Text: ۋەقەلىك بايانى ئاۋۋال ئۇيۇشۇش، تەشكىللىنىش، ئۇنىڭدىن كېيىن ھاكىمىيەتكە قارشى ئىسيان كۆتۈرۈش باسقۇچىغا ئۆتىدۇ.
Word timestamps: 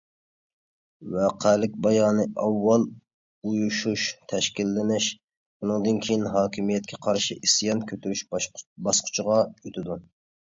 ۋەقەلىك 1.15 1.73
بايانى 1.85 2.23
ئاۋۋال 2.43 2.85
ئۇيۇشۇش، 3.49 4.05
تەشكىللىنىش، 4.33 5.09
ئۇنىڭدىن 5.25 6.01
كېيىن 6.07 6.25
ھاكىمىيەتكە 6.39 6.99
قارشى 7.09 7.37
ئىسيان 7.49 7.85
كۆتۈرۈش 7.93 8.25
باسقۇچىغا 8.89 9.37
ئۆتىدۇ. 9.43 9.99